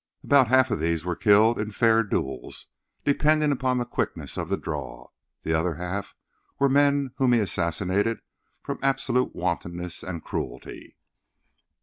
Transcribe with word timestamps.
About 0.23 0.47
half 0.47 0.71
of 0.71 0.79
these 0.79 1.05
were 1.05 1.15
killed 1.15 1.59
in 1.61 1.69
fair 1.69 2.01
duels 2.01 2.71
depending 3.05 3.51
upon 3.51 3.77
the 3.77 3.85
quickness 3.85 4.35
of 4.35 4.49
the 4.49 4.57
draw. 4.57 5.09
The 5.43 5.53
other 5.53 5.75
half 5.75 6.15
were 6.57 6.69
men 6.69 7.11
whom 7.17 7.33
he 7.33 7.39
assassinated 7.39 8.19
from 8.63 8.79
absolute 8.81 9.35
wantonness 9.35 10.01
and 10.01 10.23
cruelty. 10.23 10.97